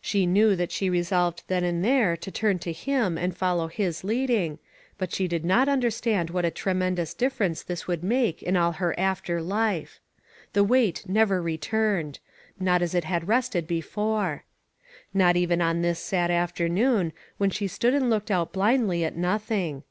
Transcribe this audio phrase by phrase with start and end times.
[0.00, 4.02] She knew that she resolved then and there to turn to Him and follow his
[4.02, 4.58] leading,
[4.98, 8.92] but she did not understand what a tremendous difference this would make in all her
[8.98, 10.00] after life.
[10.52, 12.18] The weight never returned;
[12.58, 14.42] not as it had rested before;
[15.14, 19.84] not even on this sad afternoon, when she stood and looked out blindly at nothing.